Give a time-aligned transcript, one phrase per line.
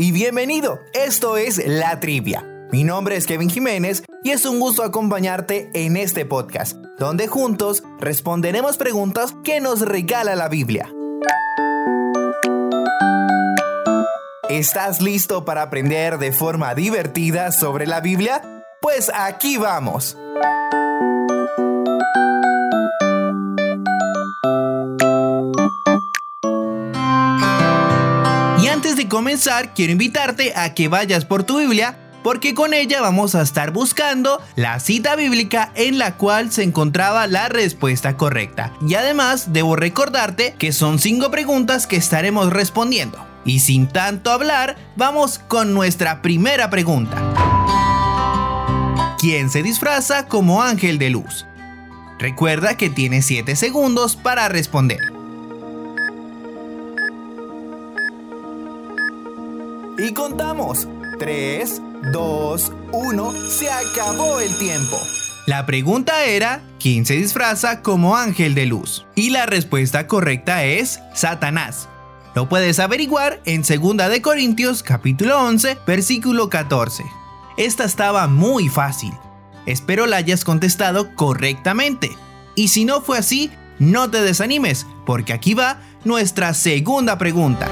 [0.00, 0.80] y bienvenido.
[0.94, 2.42] Esto es La Trivia.
[2.72, 7.82] Mi nombre es Kevin Jiménez y es un gusto acompañarte en este podcast, donde juntos
[7.98, 10.90] responderemos preguntas que nos regala la Biblia.
[14.48, 18.64] ¿Estás listo para aprender de forma divertida sobre la Biblia?
[18.80, 20.16] Pues aquí vamos.
[29.10, 33.72] Comenzar, quiero invitarte a que vayas por tu Biblia porque con ella vamos a estar
[33.72, 38.72] buscando la cita bíblica en la cual se encontraba la respuesta correcta.
[38.86, 43.26] Y además debo recordarte que son cinco preguntas que estaremos respondiendo.
[43.44, 47.16] Y sin tanto hablar, vamos con nuestra primera pregunta.
[49.18, 51.46] ¿Quién se disfraza como ángel de luz?
[52.18, 55.09] Recuerda que tienes 7 segundos para responder.
[60.00, 60.88] Y contamos.
[61.18, 63.32] 3, 2, 1.
[63.50, 64.96] Se acabó el tiempo.
[65.46, 69.04] La pregunta era, ¿quién se disfraza como ángel de luz?
[69.14, 71.88] Y la respuesta correcta es Satanás.
[72.34, 77.04] Lo puedes averiguar en 2 de Corintios capítulo 11, versículo 14.
[77.58, 79.12] Esta estaba muy fácil.
[79.66, 82.10] Espero la hayas contestado correctamente.
[82.54, 87.68] Y si no fue así, no te desanimes, porque aquí va nuestra segunda pregunta.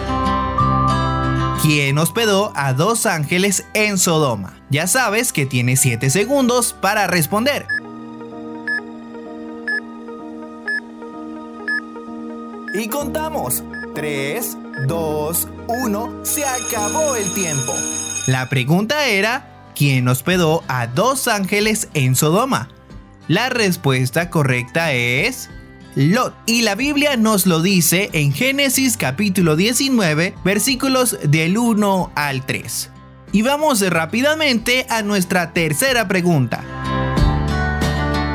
[1.69, 4.59] ¿Quién hospedó a dos ángeles en Sodoma?
[4.71, 7.67] Ya sabes que tienes 7 segundos para responder.
[12.73, 13.63] Y contamos.
[13.95, 16.21] 3, 2, 1.
[16.25, 17.75] Se acabó el tiempo.
[18.27, 22.71] La pregunta era, ¿quién hospedó a dos ángeles en Sodoma?
[23.27, 25.51] La respuesta correcta es
[25.99, 26.33] Lot.
[26.47, 32.91] Y la Biblia nos lo dice en Génesis capítulo 19, versículos del 1 al 3.
[33.33, 36.63] Y vamos rápidamente a nuestra tercera pregunta.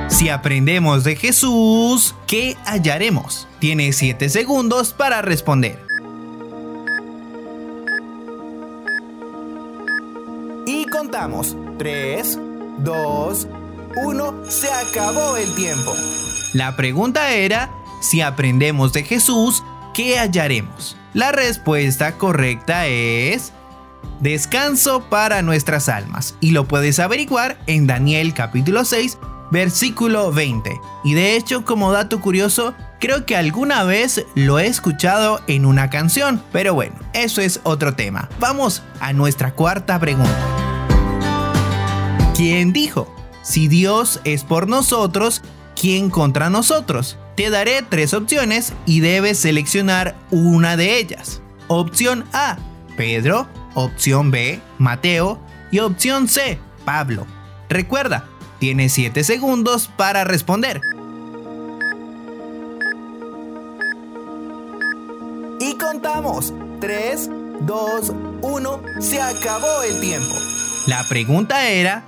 [0.10, 3.48] Si aprendemos de Jesús, ¿qué hallaremos?
[3.60, 5.80] Tiene 7 segundos para responder.
[10.68, 11.56] Y contamos.
[11.78, 12.40] 3,
[12.80, 13.48] 2,
[14.04, 14.34] 1.
[14.50, 15.96] Se acabó el tiempo.
[16.54, 20.96] La pregunta era, si aprendemos de Jesús, ¿qué hallaremos?
[21.14, 23.54] La respuesta correcta es
[24.20, 29.18] descanso para nuestras almas y lo puedes averiguar en Daniel capítulo 6
[29.50, 30.80] versículo 20.
[31.04, 35.90] Y de hecho, como dato curioso, creo que alguna vez lo he escuchado en una
[35.90, 38.30] canción, pero bueno, eso es otro tema.
[38.40, 40.38] Vamos a nuestra cuarta pregunta.
[42.36, 43.14] ¿Quién dijo?
[43.44, 45.44] Si Dios es por nosotros,
[45.84, 47.18] ¿quién contra nosotros?
[47.36, 51.42] Te daré tres opciones y debes seleccionar una de ellas.
[51.68, 52.58] Opción A,
[52.96, 53.50] Pedro.
[53.74, 55.42] Opción B, Mateo.
[55.72, 57.28] Y opción C, Pablo.
[57.68, 58.30] Recuerda,
[58.60, 60.80] tienes 7 segundos para responder.
[65.60, 66.54] Y contamos.
[66.80, 67.30] 3,
[67.60, 68.82] 2, 1.
[69.02, 70.34] Se acabó el tiempo.
[70.88, 72.06] La pregunta era,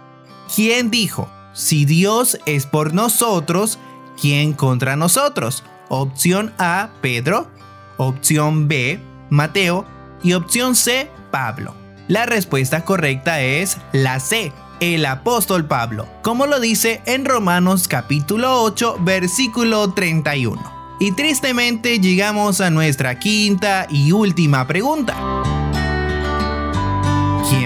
[0.56, 1.30] ¿quién dijo?
[1.56, 3.80] Si Dios es por nosotros,
[4.22, 5.64] ¿quién contra nosotros?
[5.88, 7.48] Opción A, Pedro.
[7.96, 9.00] Opción B,
[9.30, 9.86] Mateo.
[10.22, 11.74] Y opción C, Pablo.
[12.10, 14.52] La respuesta correcta es la C,
[14.82, 20.62] el apóstol Pablo, como lo dice en Romanos capítulo 8, versículo 31.
[21.00, 25.16] Y tristemente llegamos a nuestra quinta y última pregunta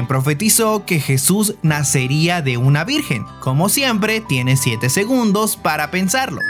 [0.09, 3.25] profetizó que Jesús nacería de una virgen.
[3.41, 6.41] Como siempre, tiene 7 segundos para pensarlo.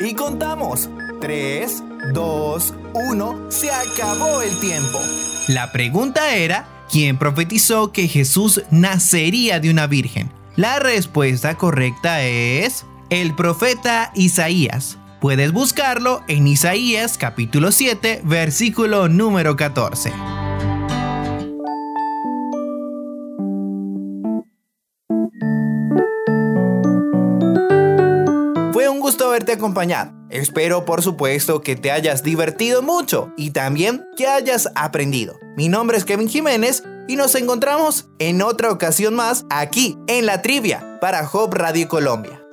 [0.00, 0.88] Y contamos.
[1.20, 1.82] 3,
[2.14, 3.50] 2, 1.
[3.50, 4.98] Se acabó el tiempo.
[5.46, 10.32] La pregunta era, ¿quién profetizó que Jesús nacería de una virgen?
[10.56, 14.96] La respuesta correcta es el profeta Isaías.
[15.20, 20.12] Puedes buscarlo en Isaías capítulo 7, versículo número 14.
[28.72, 30.12] Fue un gusto haberte acompañado.
[30.30, 35.38] Espero por supuesto que te hayas divertido mucho y también que hayas aprendido.
[35.56, 40.42] Mi nombre es Kevin Jiménez y nos encontramos en otra ocasión más aquí en la
[40.42, 42.43] trivia para Hop Radio Colombia.